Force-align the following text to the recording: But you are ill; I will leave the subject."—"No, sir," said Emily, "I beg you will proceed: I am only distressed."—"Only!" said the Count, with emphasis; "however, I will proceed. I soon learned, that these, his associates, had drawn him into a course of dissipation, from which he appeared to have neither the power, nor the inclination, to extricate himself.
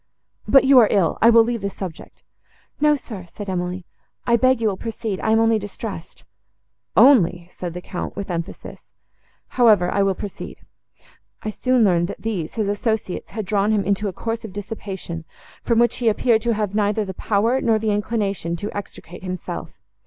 But 0.47 0.63
you 0.63 0.79
are 0.79 0.87
ill; 0.89 1.19
I 1.21 1.29
will 1.29 1.43
leave 1.43 1.61
the 1.61 1.69
subject."—"No, 1.69 2.95
sir," 2.95 3.27
said 3.29 3.47
Emily, 3.47 3.85
"I 4.25 4.35
beg 4.35 4.59
you 4.59 4.67
will 4.69 4.75
proceed: 4.75 5.19
I 5.19 5.29
am 5.29 5.39
only 5.39 5.59
distressed."—"Only!" 5.59 7.49
said 7.51 7.75
the 7.75 7.81
Count, 7.83 8.15
with 8.15 8.31
emphasis; 8.31 8.87
"however, 9.49 9.91
I 9.91 10.01
will 10.01 10.15
proceed. 10.15 10.57
I 11.43 11.51
soon 11.51 11.83
learned, 11.83 12.07
that 12.07 12.21
these, 12.23 12.55
his 12.55 12.67
associates, 12.67 13.29
had 13.29 13.45
drawn 13.45 13.71
him 13.71 13.83
into 13.83 14.07
a 14.07 14.13
course 14.13 14.43
of 14.43 14.53
dissipation, 14.53 15.23
from 15.61 15.77
which 15.77 15.97
he 15.97 16.09
appeared 16.09 16.41
to 16.41 16.55
have 16.55 16.73
neither 16.73 17.05
the 17.05 17.13
power, 17.13 17.61
nor 17.61 17.77
the 17.77 17.91
inclination, 17.91 18.55
to 18.55 18.75
extricate 18.75 19.21
himself. 19.21 19.69